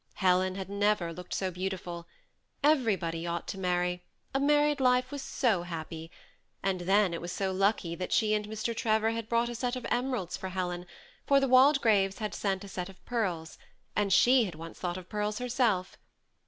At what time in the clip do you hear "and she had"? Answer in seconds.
13.95-14.55